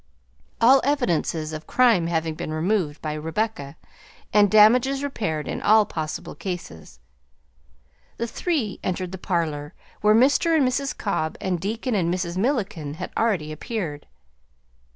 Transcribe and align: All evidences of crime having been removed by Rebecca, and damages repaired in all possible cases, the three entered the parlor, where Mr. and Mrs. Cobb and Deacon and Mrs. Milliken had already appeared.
All 0.59 0.81
evidences 0.83 1.53
of 1.53 1.67
crime 1.67 2.07
having 2.07 2.33
been 2.33 2.51
removed 2.51 3.03
by 3.03 3.13
Rebecca, 3.13 3.75
and 4.33 4.49
damages 4.49 5.03
repaired 5.03 5.47
in 5.47 5.61
all 5.61 5.85
possible 5.85 6.33
cases, 6.33 6.99
the 8.17 8.25
three 8.25 8.79
entered 8.83 9.11
the 9.11 9.19
parlor, 9.19 9.75
where 10.01 10.15
Mr. 10.15 10.57
and 10.57 10.67
Mrs. 10.67 10.97
Cobb 10.97 11.37
and 11.39 11.61
Deacon 11.61 11.93
and 11.93 12.11
Mrs. 12.11 12.35
Milliken 12.35 12.95
had 12.95 13.11
already 13.15 13.51
appeared. 13.51 14.07